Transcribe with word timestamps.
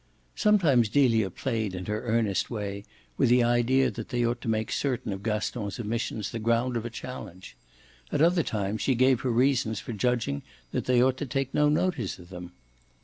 Sometimes 0.35 0.89
Delia 0.89 1.29
played 1.29 1.75
in 1.75 1.85
her 1.85 2.01
earnest 2.05 2.49
way 2.49 2.85
with 3.17 3.29
the 3.29 3.43
idea 3.43 3.91
that 3.91 4.09
they 4.09 4.25
ought 4.25 4.41
to 4.41 4.47
make 4.47 4.71
certain 4.71 5.13
of 5.13 5.21
Gaston's 5.21 5.79
omissions 5.79 6.31
the 6.31 6.39
ground 6.39 6.75
of 6.75 6.85
a 6.85 6.89
challenge; 6.89 7.55
at 8.11 8.19
other 8.19 8.41
times 8.41 8.81
she 8.81 8.95
gave 8.95 9.21
her 9.21 9.29
reasons 9.29 9.79
for 9.79 9.93
judging 9.93 10.41
that 10.71 10.85
they 10.85 11.03
ought 11.03 11.17
to 11.17 11.27
take 11.27 11.53
no 11.53 11.69
notice 11.69 12.17
of 12.17 12.29
them. 12.29 12.51